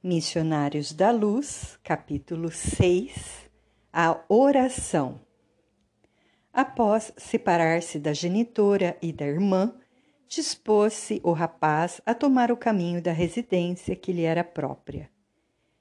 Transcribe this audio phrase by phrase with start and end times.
[0.00, 3.50] Missionários da Luz, capítulo 6
[3.92, 5.20] A Oração.
[6.52, 9.74] Após separar-se da genitora e da irmã,
[10.28, 15.10] dispôs-se o rapaz a tomar o caminho da residência que lhe era própria.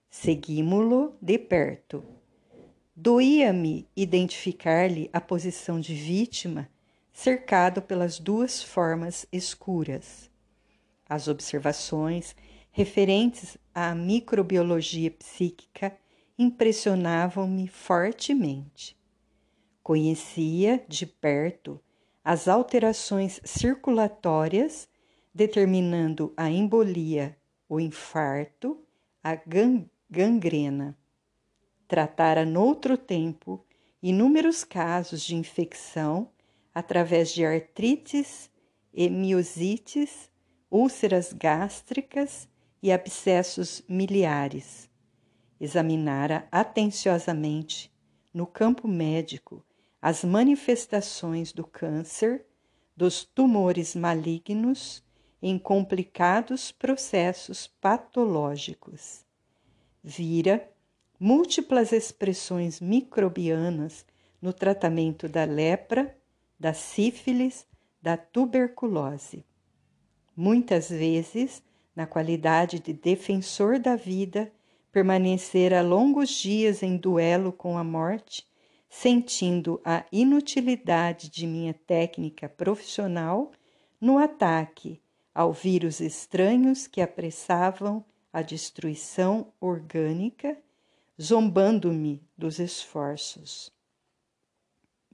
[0.10, 2.04] Seguimo-lo de perto.
[2.96, 6.68] Doía-me identificar-lhe a posição de vítima,
[7.14, 10.28] cercado pelas duas formas escuras.
[11.08, 12.36] As observações
[12.78, 15.98] referentes à microbiologia psíquica
[16.38, 18.96] impressionavam-me fortemente.
[19.82, 21.82] Conhecia de perto
[22.24, 24.88] as alterações circulatórias,
[25.34, 27.36] determinando a embolia,
[27.68, 28.80] o infarto,
[29.24, 29.36] a
[30.08, 30.96] gangrena.
[31.88, 33.66] Tratara noutro tempo
[34.04, 36.30] inúmeros casos de infecção
[36.76, 38.52] através de artrites
[38.94, 40.30] miosites,
[40.70, 42.48] úlceras gástricas
[42.82, 44.90] e abscessos miliares.
[45.60, 47.92] Examinara atenciosamente,
[48.34, 49.66] no campo médico,
[50.02, 52.46] as manifestações do câncer,
[52.96, 55.04] dos tumores malignos
[55.42, 59.26] em complicados processos patológicos.
[60.04, 60.72] Vira
[61.20, 64.06] múltiplas expressões microbianas
[64.42, 66.16] no tratamento da lepra,
[66.60, 67.68] da sífilis,
[68.02, 69.46] da tuberculose.
[70.36, 71.64] Muitas vezes
[71.98, 74.54] na qualidade de defensor da vida,
[74.92, 78.48] permanecera longos dias em duelo com a morte,
[78.88, 83.52] sentindo a inutilidade de minha técnica profissional
[84.00, 85.02] no ataque
[85.34, 90.56] ao vírus estranhos que apressavam a destruição orgânica,
[91.20, 93.72] zombando-me dos esforços.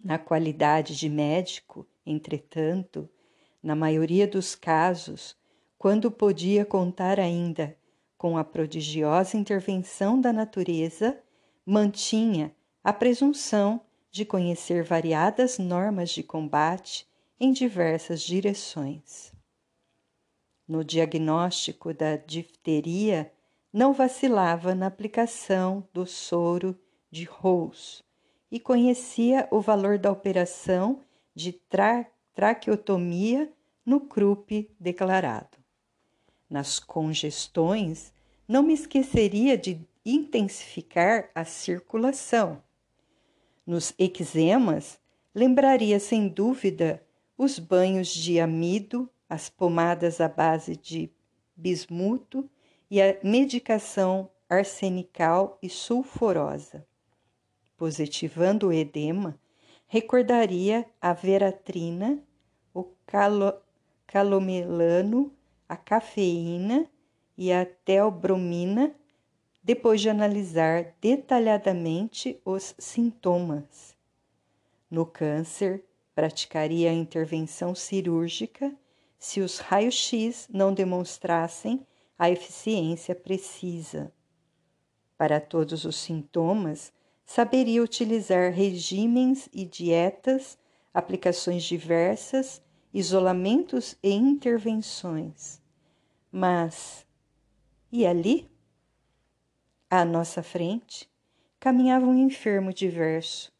[0.03, 3.09] Na qualidade de médico, entretanto,
[3.63, 5.41] na maioria dos casos,
[5.83, 7.77] quando podia contar ainda
[8.17, 11.21] com a prodigiosa intervenção da natureza,
[11.65, 17.05] mantinha a presunção de conhecer variadas normas de combate
[17.37, 19.33] em diversas direções.
[20.65, 23.29] No diagnóstico da difteria,
[23.73, 26.79] não vacilava na aplicação do soro
[27.11, 28.01] de Rous
[28.49, 31.01] e conhecia o valor da operação
[31.35, 33.51] de tra traqueotomia
[33.85, 35.62] no CRUP declarado
[36.53, 38.13] nas congestões,
[38.47, 42.61] não me esqueceria de intensificar a circulação.
[43.65, 44.99] Nos eczemas,
[45.33, 47.03] lembraria sem dúvida
[47.35, 51.09] os banhos de amido, as pomadas à base de
[51.55, 52.47] bismuto
[52.87, 56.85] e a medicação arsenical e sulfurosa.
[57.75, 59.39] Positivando o edema,
[59.87, 62.23] recordaria a veratrina,
[62.71, 63.55] o calo,
[64.05, 65.32] calomelano
[65.67, 66.87] a cafeína
[67.37, 68.93] e a teobromina
[69.63, 73.95] depois de analisar detalhadamente os sintomas.
[74.91, 78.75] No câncer, praticaria a intervenção cirúrgica
[79.17, 81.85] se os raios-x não demonstrassem
[82.19, 84.13] a eficiência precisa.
[85.17, 86.91] Para todos os sintomas,
[87.25, 90.57] saberia utilizar regimes e dietas,
[90.93, 92.61] aplicações diversas,
[92.93, 95.61] isolamentos e intervenções.
[96.31, 97.05] Mas
[97.91, 98.49] e ali?
[99.89, 101.09] À nossa frente
[101.59, 103.51] caminhava um enfermo diverso.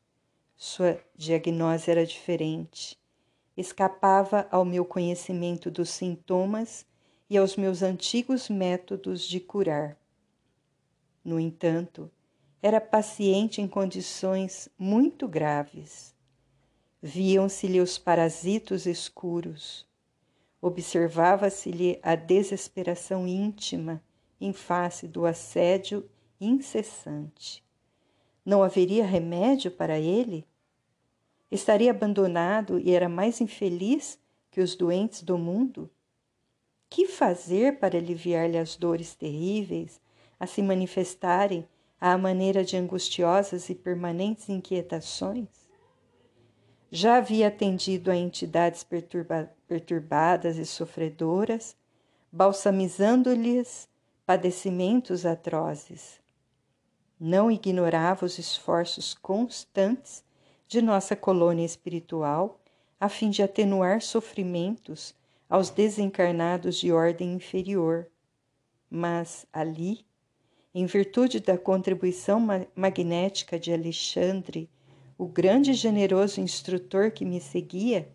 [0.56, 2.98] Sua diagnose era diferente.
[3.56, 6.86] Escapava ao meu conhecimento dos sintomas
[7.30, 9.98] e aos meus antigos métodos de curar.
[11.24, 12.12] No entanto,
[12.62, 16.13] era paciente em condições muito graves.
[17.06, 19.86] Viam-se-lhe os parasitos escuros,
[20.62, 24.02] Observava-se-lhe a desesperação íntima
[24.40, 26.10] em face do assédio
[26.40, 27.62] incessante.
[28.46, 30.48] Não haveria remédio para ele?
[31.52, 34.18] Estaria abandonado e era mais infeliz
[34.50, 35.90] que os doentes do mundo?
[36.90, 40.00] Que fazer para aliviar-lhe as dores terríveis
[40.40, 41.68] a se manifestarem
[42.00, 45.63] à maneira de angustiosas e permanentes inquietações?
[46.96, 51.76] Já havia atendido a entidades perturba perturbadas e sofredoras,
[52.32, 53.90] balsamizando-lhes
[54.28, 56.22] padecimentos atrozes.
[57.20, 60.24] Não ignorava os esforços constantes
[60.68, 62.62] de nossa colônia espiritual
[63.00, 65.16] a fim de atenuar sofrimentos
[65.50, 68.06] aos desencarnados de ordem inferior.
[68.88, 70.06] Mas ali,
[70.76, 72.40] em virtude da contribuição
[72.76, 74.70] magnética de Alexandre
[75.24, 78.10] o grande e generoso instrutor que me seguia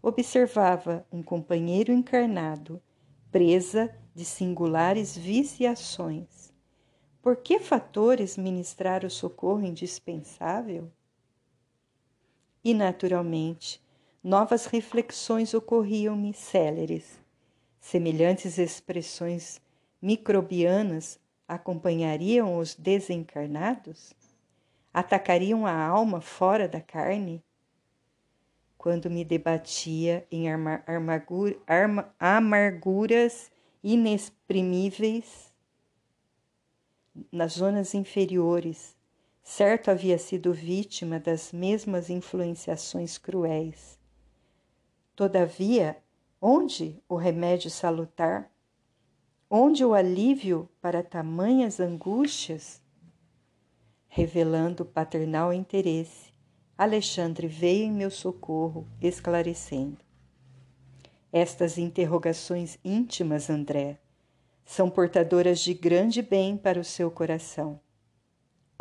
[0.00, 2.80] observava um companheiro encarnado,
[3.30, 6.54] presa de singulares viciações,
[7.20, 10.90] por que fatores ministrar o socorro indispensável?
[12.64, 13.78] E, naturalmente,
[14.22, 17.20] novas reflexões ocorriam-me céleres.
[17.78, 19.60] Semelhantes expressões
[20.00, 24.14] microbianas acompanhariam os desencarnados?
[24.94, 27.44] Atacariam a alma fora da carne?
[28.78, 30.46] Quando me debatia em
[32.20, 33.50] amarguras
[33.82, 35.52] inexprimíveis
[37.32, 38.96] nas zonas inferiores,
[39.42, 43.98] certo havia sido vítima das mesmas influenciações cruéis.
[45.16, 46.00] Todavia,
[46.40, 48.48] onde o remédio salutar?
[49.50, 52.83] Onde o alívio para tamanhas angústias?
[54.16, 56.32] Revelando paternal interesse,
[56.78, 59.98] Alexandre veio em meu socorro, esclarecendo.
[61.32, 63.98] Estas interrogações íntimas, André,
[64.64, 67.80] são portadoras de grande bem para o seu coração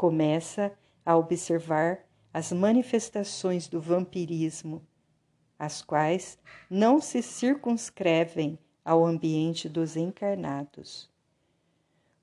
[0.03, 0.73] começa
[1.05, 1.99] a observar
[2.33, 4.85] as manifestações do vampirismo,
[5.57, 6.37] as quais
[6.69, 11.12] não se circunscrevem ao ambiente dos encarnados.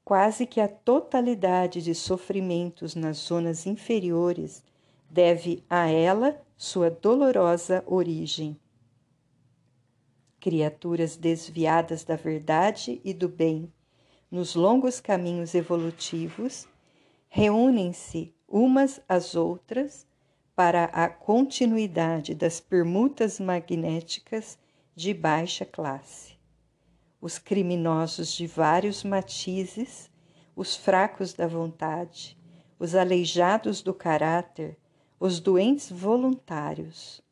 [0.04, 4.62] Quase que a totalidade de sofrimentos nas zonas inferiores
[5.08, 8.58] deve a ela sua dolorosa origem.
[10.40, 13.72] Criaturas desviadas da verdade e do bem,
[14.30, 16.66] nos longos caminhos evolutivos,
[17.28, 20.06] reúnem-se umas às outras
[20.54, 24.58] para a continuidade das permutas magnéticas
[24.94, 26.39] de baixa classe.
[27.20, 30.10] Os criminosos de vários matizes,
[30.56, 32.36] os fracos da vontade,
[32.78, 34.78] os aleijados do caráter,
[35.18, 37.22] os doentes voluntários,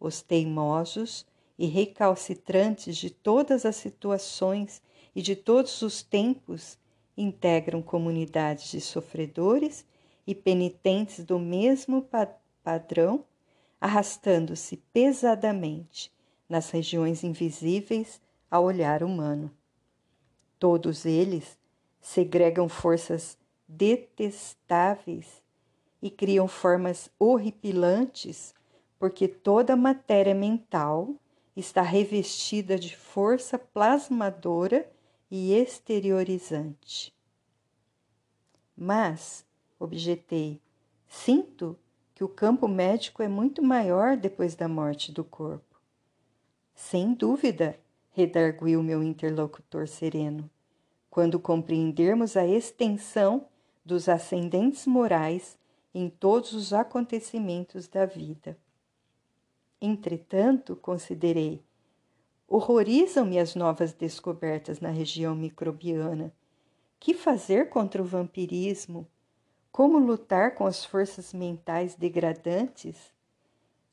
[0.00, 1.24] os teimosos
[1.56, 4.82] e recalcitrantes de todas as situações
[5.14, 6.76] e de todos os tempos
[7.16, 9.86] integram comunidades de sofredores
[10.26, 12.28] e penitentes do mesmo pa
[12.64, 13.24] padrão,
[13.80, 16.12] arrastando-se pesadamente
[16.48, 18.20] nas regiões invisíveis
[18.50, 19.50] ao olhar humano.
[20.58, 21.58] Todos eles
[22.00, 23.36] segregam forças
[23.68, 25.42] detestáveis
[26.00, 28.54] e criam formas horripilantes,
[28.98, 31.14] porque toda a matéria mental
[31.56, 34.88] está revestida de força plasmadora
[35.30, 37.14] e exteriorizante.
[38.76, 39.44] Mas,
[39.78, 40.60] objetei,
[41.08, 41.76] sinto
[42.14, 45.80] que o campo médico é muito maior depois da morte do corpo.
[46.74, 47.78] Sem dúvida,
[48.16, 50.48] redarguiu meu interlocutor sereno,
[51.10, 53.46] quando compreendermos a extensão
[53.84, 55.58] dos ascendentes morais
[55.94, 58.56] em todos os acontecimentos da vida.
[59.78, 61.62] Entretanto, considerei
[62.48, 66.32] Horrorizam-me as novas descobertas na região microbiana.
[66.98, 69.06] Que fazer contra o vampirismo?
[69.70, 73.12] Como lutar com as forças mentais degradantes?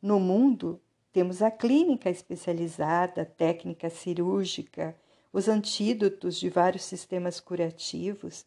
[0.02, 0.80] No mundo,
[1.14, 4.98] temos a clínica especializada, técnica cirúrgica,
[5.32, 8.46] os antídotos de vários sistemas curativos.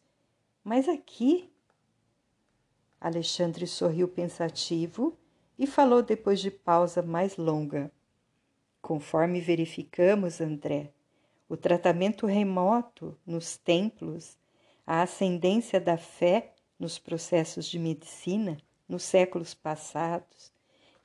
[0.65, 1.49] Mas aqui.
[3.01, 5.17] Alexandre sorriu pensativo
[5.57, 7.93] e falou depois de pausa mais longa.
[8.83, 10.93] Conforme verificamos, André,
[11.49, 14.37] o tratamento remoto nos templos,
[14.85, 18.57] a ascendência da fé nos processos de medicina
[18.89, 20.56] nos séculos passados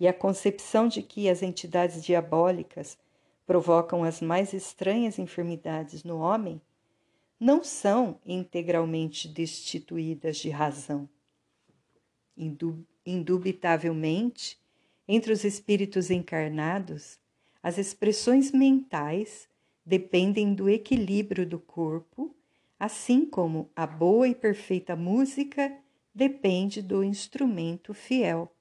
[0.01, 2.97] e a concepção de que as entidades diabólicas
[3.45, 6.59] provocam as mais estranhas enfermidades no homem
[7.39, 11.07] não são integralmente destituídas de razão.
[13.05, 14.59] Indubitavelmente,
[15.07, 17.19] entre os espíritos encarnados,
[17.61, 19.47] as expressões mentais
[19.85, 22.35] dependem do equilíbrio do corpo,
[22.79, 25.71] assim como a boa e perfeita música
[26.11, 28.51] depende do instrumento fiel.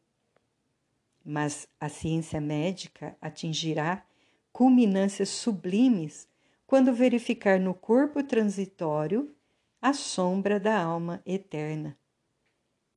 [1.30, 4.04] Mas a ciência médica atingirá
[4.52, 6.26] culminâncias sublimes
[6.66, 9.32] quando verificar no corpo transitório
[9.80, 11.96] a sombra da alma eterna.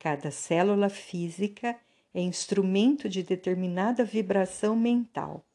[0.00, 1.78] Cada célula física
[2.12, 5.46] é instrumento de determinada vibração mental.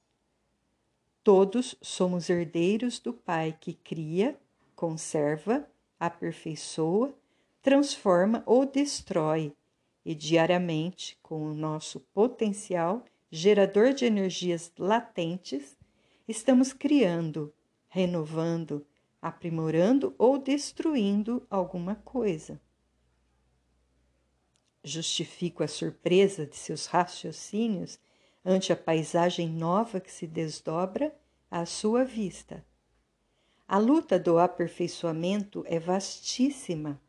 [1.22, 4.40] Todos somos herdeiros do Pai que cria,
[4.74, 5.68] conserva,
[6.00, 7.14] aperfeiçoa,
[7.62, 9.54] transforma ou destrói,
[10.06, 15.78] e diariamente, com o nosso potencial gerador de energias latentes,
[16.28, 17.54] estamos criando,
[17.88, 18.86] renovando,
[19.22, 22.60] aprimorando ou destruindo alguma coisa.
[24.84, 28.00] Justifico a surpresa de seus raciocínios
[28.44, 31.14] ante a paisagem nova que se desdobra
[31.52, 32.66] à sua vista.
[33.68, 37.00] A luta do aperfeiçoamento é vastíssima.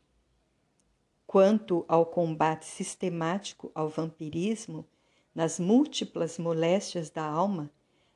[1.31, 4.85] Quanto ao combate sistemático ao vampirismo,
[5.33, 7.71] nas múltiplas moléstias da alma,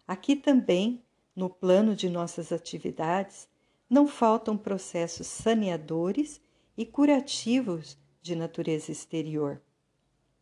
[0.06, 1.02] aqui também,
[1.34, 3.48] no plano de nossas atividades,
[3.90, 6.42] não faltam processos saneadores
[6.78, 9.62] e curativos de natureza exterior.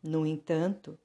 [0.01, 0.97] No entanto,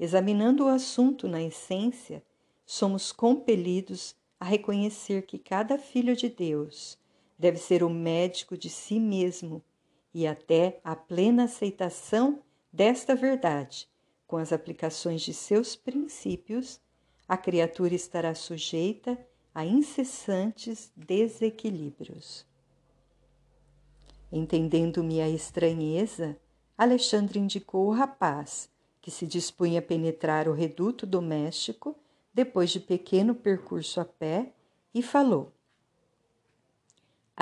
[0.00, 2.22] examinando o assunto na essência,
[2.64, 6.96] somos compelidos a reconhecer que cada filho de Deus
[7.38, 9.62] deve ser o médico de si mesmo
[10.14, 12.42] e até a plena aceitação
[12.72, 13.88] desta verdade,
[14.26, 16.80] com as aplicações de seus princípios,
[17.28, 19.18] a criatura estará sujeita
[19.54, 22.46] a incessantes desequilíbrios.
[24.30, 26.38] Entendendo-me a estranheza,
[26.76, 31.94] Alexandre indicou o rapaz, que se dispunha a penetrar o reduto doméstico
[32.32, 34.54] depois de pequeno percurso a pé,
[34.94, 35.52] e falou: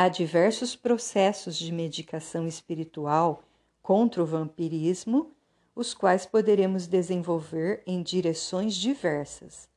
[0.02, 3.45] Há diversos processos de medicação espiritual
[3.83, 5.30] contra o vampirismo,
[5.76, 9.69] os quais poderemos desenvolver em direções diversas.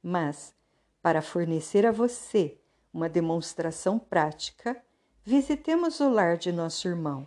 [0.00, 0.54] Mas,
[1.02, 2.56] para fornecer a você
[2.94, 4.80] uma demonstração prática,
[5.24, 7.26] visitemos o lar de nosso irmão.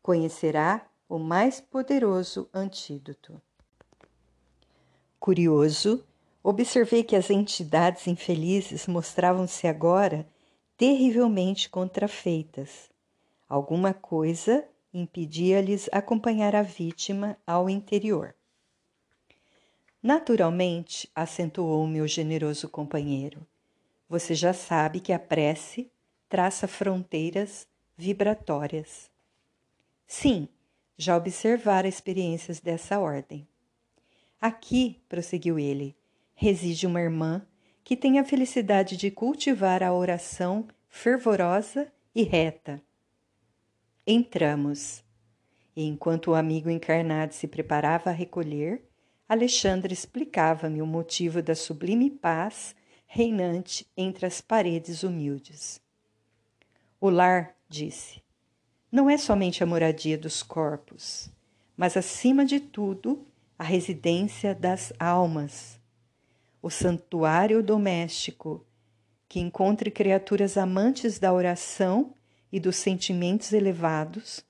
[0.00, 3.42] Conhecerá o mais poderoso antídoto.
[5.18, 6.04] Curioso,
[6.44, 10.24] observei que as entidades infelizes mostravam-se agora
[10.76, 12.90] terrivelmente contrafeitas.
[13.48, 18.34] Alguma coisa impedia-lhes acompanhar a vítima ao interior.
[20.02, 23.46] Naturalmente, acentuou meu generoso companheiro,
[24.08, 25.90] você já sabe que a prece
[26.28, 29.10] traça fronteiras vibratórias.
[30.06, 30.48] Sim,
[30.98, 33.48] já observara experiências dessa ordem.
[34.40, 35.96] Aqui, prosseguiu ele,
[36.34, 37.46] reside uma irmã
[37.84, 42.82] que tem a felicidade de cultivar a oração fervorosa e reta.
[44.06, 45.04] Entramos.
[45.74, 48.84] E enquanto o amigo encarnado se preparava a recolher,
[49.28, 52.74] Alexandre explicava-me o motivo da sublime paz
[53.06, 55.80] reinante entre as paredes humildes.
[57.00, 58.22] O lar, disse,
[58.90, 61.30] não é somente a moradia dos corpos,
[61.76, 63.26] mas, acima de tudo,
[63.58, 65.80] a residência das almas
[66.62, 68.64] o santuário doméstico,
[69.28, 72.14] que encontre criaturas amantes da oração
[72.52, 74.44] e dos sentimentos elevados,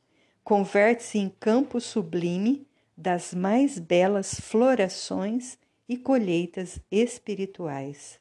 [0.45, 8.21] converte-se em campo sublime das mais belas florações e colheitas espirituais.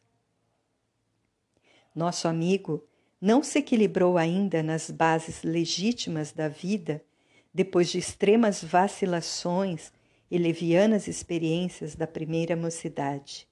[1.94, 2.88] Nosso amigo
[3.20, 7.04] não se equilibrou ainda nas bases legítimas da vida
[7.54, 9.92] depois de extremas vacilações
[10.30, 13.51] e levianas experiências da primeira mocidade.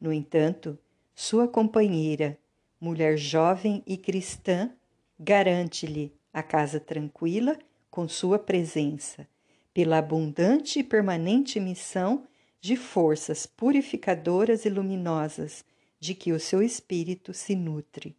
[0.00, 0.78] No entanto,
[1.14, 2.38] sua companheira,
[2.80, 4.70] mulher jovem e cristã,
[5.18, 7.58] garante-lhe a casa tranquila
[7.90, 9.26] com sua presença,
[9.72, 12.26] pela abundante e permanente missão
[12.60, 15.64] de forças purificadoras e luminosas
[16.00, 18.16] de que o seu espírito se nutre.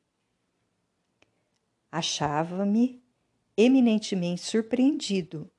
[1.92, 3.02] Achava-me
[3.58, 5.50] eminentemente surpreendido.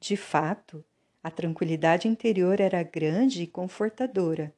[0.00, 0.84] De fato,
[1.22, 4.54] a tranquilidade interior era grande e confortadora.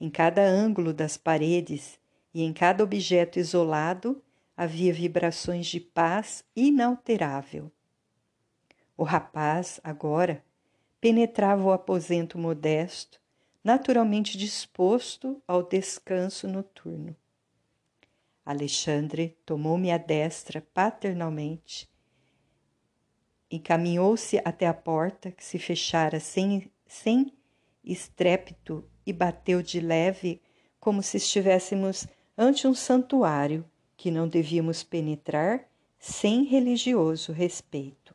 [0.00, 1.98] Em cada ângulo das paredes
[2.32, 4.22] e em cada objeto isolado
[4.56, 7.70] havia vibrações de paz inalterável.
[8.96, 10.44] O rapaz, agora,
[11.00, 13.20] penetrava o aposento modesto,
[13.62, 17.14] naturalmente disposto ao descanso noturno.
[18.44, 21.88] Alexandre tomou-me à destra paternalmente,
[23.50, 27.32] encaminhou-se até a porta que se fechara sem, sem
[27.84, 30.38] estrépito e bateu de leve,
[30.78, 33.64] como se estivéssemos ante um santuário
[33.96, 35.66] que não devíamos penetrar
[35.98, 38.14] sem religioso respeito.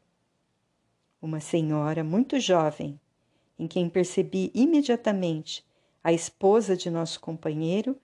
[1.20, 3.00] Uma senhora muito jovem,
[3.58, 5.66] em quem percebi imediatamente
[6.04, 7.98] a esposa de nosso companheiro,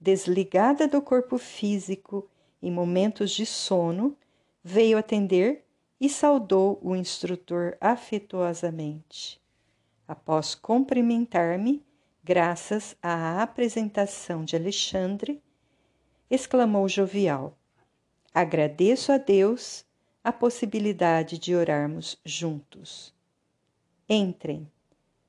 [0.00, 2.28] desligada do corpo físico
[2.62, 4.16] em momentos de sono,
[4.62, 5.64] veio atender
[6.00, 9.40] e saudou o instrutor afetuosamente.
[10.06, 11.84] Após cumprimentar-me,
[12.26, 15.40] graças à apresentação de Alexandre,
[16.28, 17.56] exclamou jovial:
[18.34, 19.86] Agradeço a Deus
[20.24, 23.14] a possibilidade de orarmos juntos.
[24.08, 24.68] Entrem.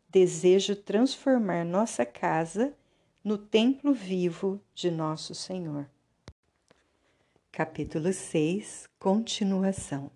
[0.10, 2.74] Desejo transformar nossa casa
[3.24, 5.88] no templo vivo de nosso Senhor.
[7.52, 10.10] Capítulo 6 Continuação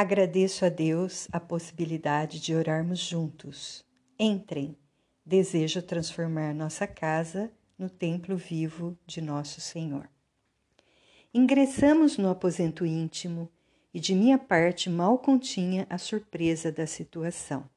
[0.00, 3.84] Agradeço a Deus a possibilidade de orarmos juntos.
[4.16, 4.76] Entrem.
[5.26, 10.08] Desejo transformar nossa casa no templo vivo de nosso Senhor.
[11.34, 13.50] ingressamos no aposento íntimo
[13.92, 17.68] e de minha parte mal continha a surpresa da situação.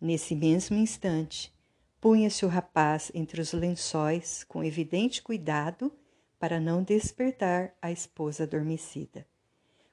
[0.00, 1.52] Nesse mesmo instante,
[2.00, 5.92] punha-se o rapaz entre os lençóis com evidente cuidado
[6.38, 9.26] para não despertar a esposa adormecida.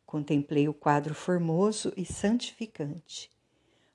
[0.05, 3.29] Contemplei o quadro formoso e santificante.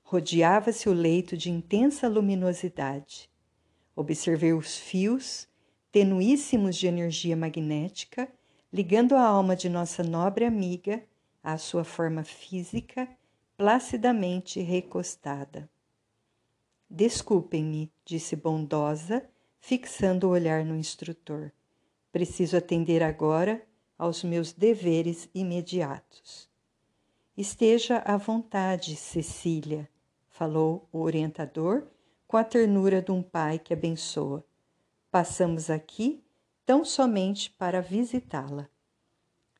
[0.03, 3.29] Rodeava-se o leito de intensa luminosidade.
[3.95, 5.47] Observei os fios,
[5.91, 8.27] tenuíssimos de energia magnética,
[8.71, 11.03] ligando a alma de nossa nobre amiga
[11.43, 13.07] à sua forma física,
[13.57, 15.69] placidamente recostada.
[16.89, 19.23] Desculpem-me, disse bondosa,
[19.59, 21.51] fixando o olhar no instrutor.
[22.11, 23.65] Preciso atender agora
[24.01, 26.49] aos meus deveres imediatos.
[27.37, 29.87] Esteja à vontade, Cecília,
[30.27, 31.85] falou o orientador
[32.27, 34.43] com a ternura de um pai que abençoa.
[35.11, 36.23] Passamos aqui
[36.65, 38.67] tão somente para visitá-la.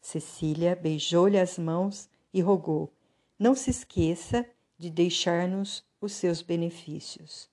[0.01, 2.91] Cecília beijou-lhe as mãos e rogou:
[3.38, 4.43] Não se esqueça
[4.75, 7.48] de deixar-nos os seus benefícios.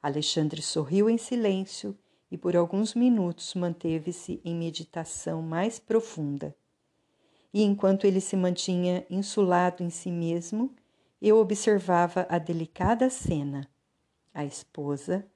[0.00, 1.98] Alexandre sorriu em silêncio
[2.32, 6.56] e por alguns minutos manteve-se em meditação mais profunda.
[7.52, 10.74] E enquanto ele se mantinha insulado em si mesmo,
[11.20, 13.68] eu observava a delicada cena.
[14.32, 15.26] A esposa,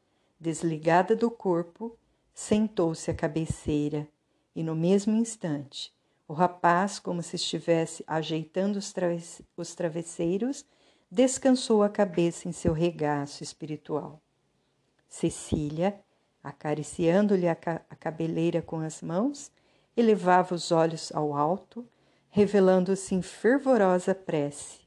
[0.41, 1.99] desligada do corpo,
[2.33, 4.09] sentou-se à cabeceira
[4.55, 5.95] e, no mesmo instante,
[6.27, 8.95] o rapaz, como se estivesse ajeitando os,
[9.55, 10.65] os travesseiros,
[11.11, 14.23] descansou a cabeça em seu regaço espiritual.
[15.07, 16.03] Cecília,
[16.47, 19.51] acariciando-lhe a, ca a cabeleira com as mãos,
[19.97, 21.85] elevava os olhos ao alto,
[22.29, 24.87] revelando-se em fervorosa prece.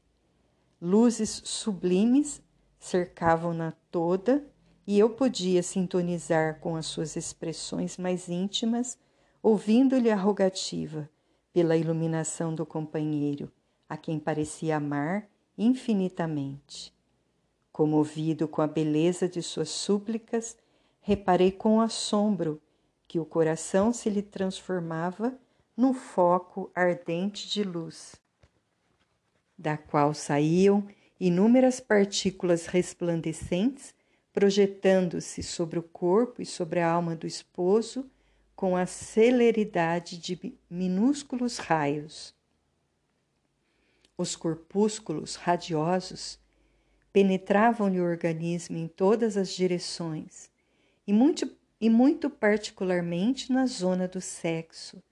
[0.80, 2.42] Luzes sublimes
[2.78, 4.42] cercavam-na toda
[4.86, 8.96] e eu podia sintonizar com as suas expressões mais íntimas,
[9.42, 11.10] ouvindo-lhe a rogativa
[11.52, 13.52] pela iluminação do companheiro,
[13.86, 16.94] a quem parecia amar infinitamente.
[17.70, 20.56] Comovido com a beleza de suas súplicas,
[21.00, 22.60] reparei com assombro
[23.08, 25.36] que o coração se lhe transformava
[25.76, 28.16] num foco ardente de luz,
[29.58, 30.86] da qual saíam
[31.18, 33.94] inúmeras partículas resplandecentes,
[34.32, 38.08] projetando-se sobre o corpo e sobre a alma do esposo
[38.54, 42.34] com a celeridade de minúsculos raios.
[44.16, 46.38] Os corpúsculos radiosos
[47.10, 50.49] penetravam-lhe o organismo em todas as direções,
[51.10, 55.02] e muito, e muito particularmente na zona do sexo,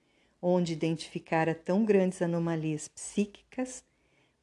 [0.40, 3.82] onde identificara tão grandes anomalias psíquicas,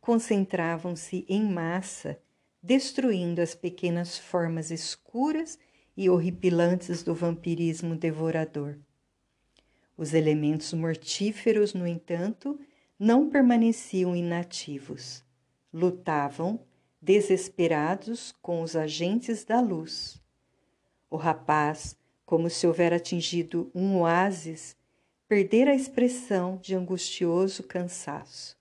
[0.01, 2.19] concentravam-se em massa,
[2.61, 5.57] destruindo as pequenas formas escuras
[5.95, 8.77] e horripilantes do vampirismo devorador.
[9.95, 12.59] Os elementos mortíferos, no entanto,
[12.99, 15.23] não permaneciam inativos.
[15.71, 16.59] Lutavam,
[17.01, 20.21] desesperados, com os agentes da luz.
[21.15, 24.75] O rapaz, como se houvera atingido um oásis,
[25.29, 28.57] perdera a expressão de angustioso cansaço.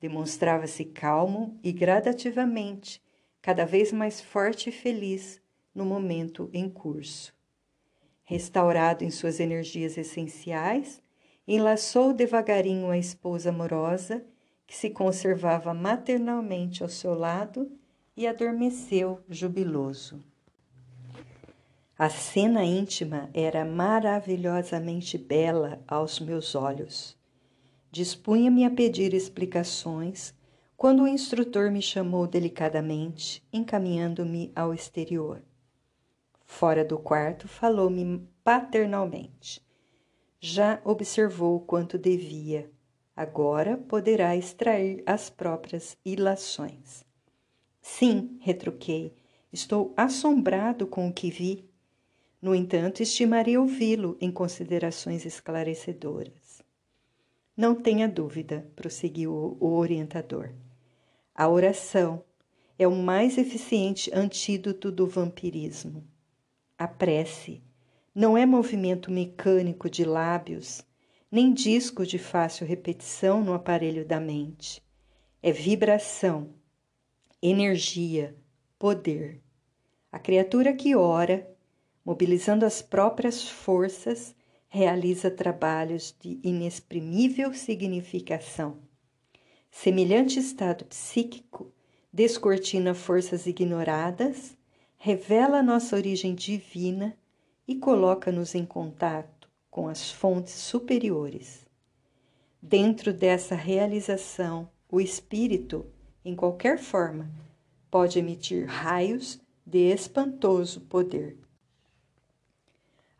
[0.00, 3.02] Demonstrava-se calmo e gradativamente,
[3.42, 5.42] cada vez mais forte e feliz
[5.74, 7.34] no momento em curso
[8.22, 11.02] restaurado em suas energias essenciais,
[11.46, 14.24] enlaçou devagarinho a esposa amorosa,
[14.66, 17.70] que se conservava maternalmente ao seu lado,
[18.16, 20.24] e adormeceu jubiloso.
[21.96, 27.16] A cena íntima era maravilhosamente bela aos meus olhos.
[27.88, 30.34] Dispunha-me a pedir explicações
[30.76, 35.40] quando o instrutor me chamou delicadamente, encaminhando-me ao exterior.
[36.44, 39.64] Fora do quarto, falou-me paternalmente.
[40.40, 42.68] Já observou quanto devia.
[43.16, 47.04] Agora poderá extrair as próprias ilações.
[47.80, 49.14] Sim, retruquei,
[49.52, 51.73] estou assombrado com o que vi.
[52.44, 56.62] No entanto, estimaria ouvi-lo em considerações esclarecedoras.
[57.56, 60.52] Não tenha dúvida, prosseguiu o orientador.
[61.34, 62.22] A oração
[62.78, 66.06] é o mais eficiente antídoto do vampirismo.
[66.76, 67.62] A prece
[68.14, 70.84] não é movimento mecânico de lábios,
[71.32, 74.82] nem disco de fácil repetição no aparelho da mente.
[75.42, 76.50] É vibração,
[77.40, 78.36] energia,
[78.78, 79.40] poder.
[80.12, 81.53] A criatura que ora,
[82.04, 84.34] mobilizando as próprias forças,
[84.68, 88.78] realiza trabalhos de inexprimível significação.
[89.70, 91.72] Semelhante estado psíquico
[92.12, 94.56] descortina forças ignoradas
[94.96, 97.16] revela nossa origem divina
[97.66, 101.66] e coloca-nos em contato com as fontes superiores.
[102.62, 105.84] Dentro dessa realização, o espírito,
[106.24, 107.30] em qualquer forma,
[107.90, 111.43] pode emitir raios de espantoso poder.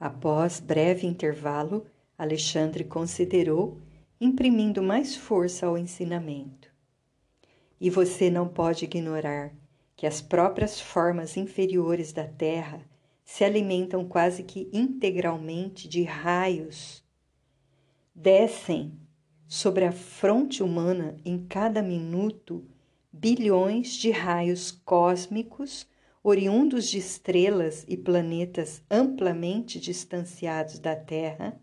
[0.05, 1.87] Após breve intervalo,
[2.19, 3.81] Alexandre considerou,
[4.21, 6.71] imprimindo mais força ao ensinamento.
[7.81, 9.55] E você não pode ignorar
[9.97, 12.83] que as próprias formas inferiores da Terra
[13.25, 17.03] se alimentam quase que integralmente de raios.
[18.15, 18.93] Descem
[19.49, 22.63] sobre a fronte humana em cada minuto
[23.11, 25.89] bilhões de raios cósmicos
[26.27, 31.61] oriundos de estrelas e planetas amplamente distanciados da Terra,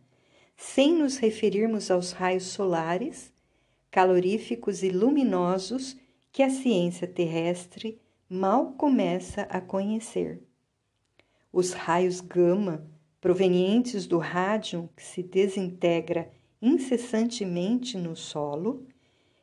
[0.55, 3.33] sem nos referirmos aos raios solares,
[3.89, 5.97] caloríficos e luminosos
[6.31, 10.43] que a ciência terrestre mal começa a conhecer.
[11.51, 12.87] Os raios gama,
[13.19, 18.85] provenientes do rádio que se desintegra incessantemente no solo,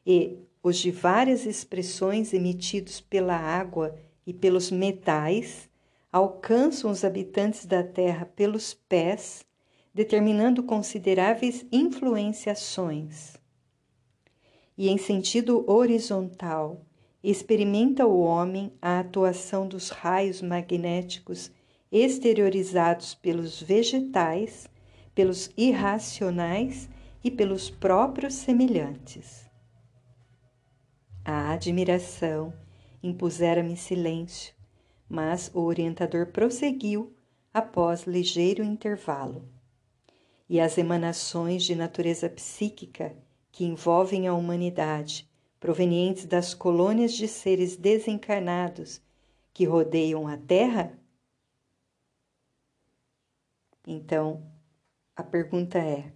[0.06, 3.98] e os de várias expressões emitidos pela água
[4.28, 5.70] e pelos metais,
[6.12, 9.42] alcançam os habitantes da Terra pelos pés,
[9.94, 13.38] determinando consideráveis influenciações.
[14.76, 16.84] E em sentido horizontal,
[17.24, 21.50] experimenta o homem a atuação dos raios magnéticos
[21.90, 24.68] exteriorizados pelos vegetais,
[25.14, 26.86] pelos irracionais
[27.24, 29.48] e pelos próprios semelhantes.
[31.24, 32.52] A admiração
[33.02, 34.54] impusera-me silêncio,
[35.08, 37.14] mas o orientador prosseguiu
[37.52, 39.48] após ligeiro intervalo.
[40.48, 43.16] E as emanações de natureza psíquica
[43.50, 45.28] que envolvem a humanidade
[45.60, 49.00] provenientes das colônias de seres desencarnados
[49.52, 50.98] que rodeiam a Terra?
[53.86, 54.42] Então,
[55.16, 56.12] a pergunta é: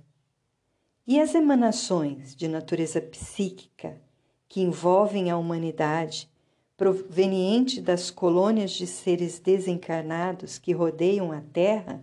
[1.06, 4.00] e as emanações de natureza psíquica
[4.48, 6.31] que envolvem a humanidade
[6.76, 12.02] proveniente das colônias de seres desencarnados que rodeiam a Terra?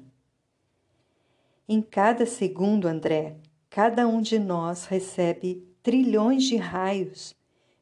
[1.67, 3.35] Em cada segundo, André,
[3.69, 7.35] cada um de nós recebe trilhões de raios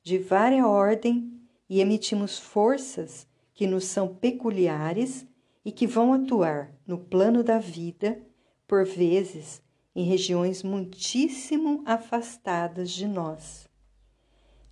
[0.03, 1.33] de vária ordem
[1.69, 5.27] e emitimos forças que nos são peculiares
[5.65, 8.21] e que vão atuar no plano da vida,
[8.65, 9.61] por vezes
[9.93, 13.67] em regiões muitíssimo afastadas de nós.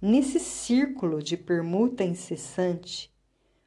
[0.08, 3.12] Nesse círculo de permuta incessante,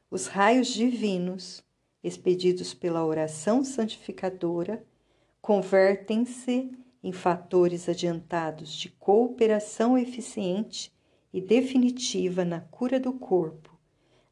[0.09, 1.61] os raios divinos,
[2.01, 4.81] expedidos pela oração santificadora,
[5.41, 6.71] convertem-se
[7.03, 10.93] em fatores adiantados de cooperação eficiente
[11.33, 13.77] e definitiva na cura do corpo,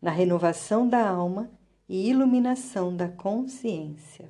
[0.02, 1.52] na renovação da alma
[1.90, 4.30] e iluminação da consciência.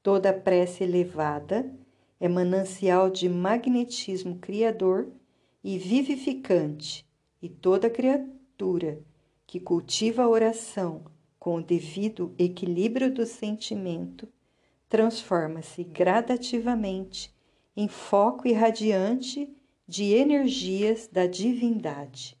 [0.00, 1.74] Toda prece elevada
[2.20, 5.08] é manancial de magnetismo criador
[5.68, 7.06] e vivificante,
[7.42, 9.02] e toda criatura
[9.46, 11.04] que cultiva a oração
[11.38, 14.26] com o devido equilíbrio do sentimento
[14.88, 17.30] transforma-se gradativamente
[17.76, 19.54] em foco irradiante
[19.86, 22.40] de energias da divindade.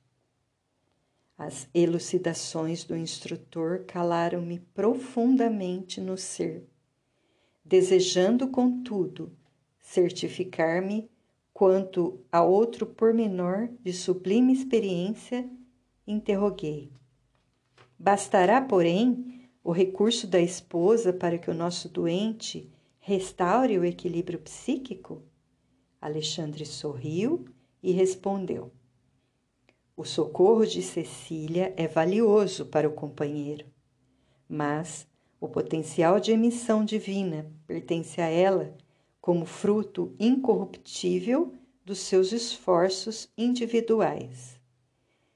[1.36, 6.66] As elucidações do instrutor calaram-me profundamente no ser,
[7.62, 9.36] desejando, contudo,
[9.78, 11.10] certificar-me
[11.58, 15.44] quanto a outro pormenor de sublime experiência,
[16.06, 16.92] interroguei.
[17.98, 25.24] Bastará, porém, o recurso da esposa para que o nosso doente restaure o equilíbrio psíquico?
[26.00, 27.44] Alexandre sorriu
[27.82, 28.70] e respondeu:
[29.96, 33.66] O socorro de Cecília é valioso para o companheiro,
[34.48, 35.08] mas
[35.40, 38.76] o potencial de emissão divina pertence a ela
[39.28, 41.52] como fruto incorruptível
[41.84, 44.58] dos seus esforços individuais.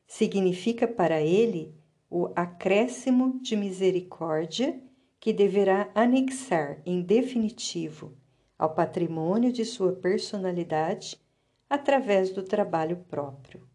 [0.07, 1.75] Significa para ele
[2.09, 4.83] o acréscimo de misericórdia
[5.21, 8.17] que deverá anexar em definitivo
[8.59, 11.21] ao patrimônio de sua personalidade
[11.69, 13.69] através do trabalho próprio.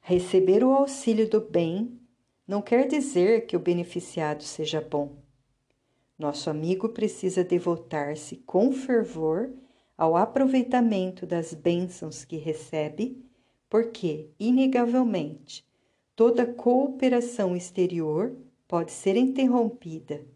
[0.00, 2.00] Receber o auxílio do bem
[2.46, 5.16] não quer dizer que o beneficiado seja bom.
[6.18, 9.52] Nosso amigo precisa devotar-se com fervor
[9.96, 13.24] ao aproveitamento das bênçãos que recebe,
[13.70, 15.64] porque, inegavelmente,
[16.16, 20.26] toda cooperação exterior pode ser interrompida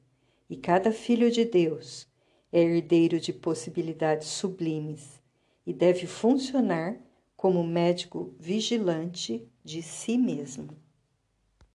[0.48, 2.06] e cada filho de Deus
[2.52, 5.20] é herdeiro de possibilidades sublimes
[5.66, 6.96] e deve funcionar
[7.34, 10.81] como médico vigilante de si mesmo.